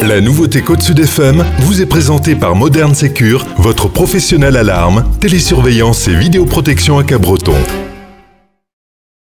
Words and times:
La 0.00 0.20
nouveauté 0.20 0.62
Côte 0.62 0.82
Sud 0.82 0.98
FM 0.98 1.44
vous 1.60 1.82
est 1.82 1.86
présentée 1.86 2.34
par 2.34 2.54
Modern 2.56 2.94
Secure, 2.94 3.46
votre 3.58 3.88
professionnel 3.88 4.56
alarme, 4.56 5.04
télésurveillance 5.20 6.08
et 6.08 6.14
vidéoprotection 6.14 6.98
à 6.98 7.04
Cabreton. 7.04 7.54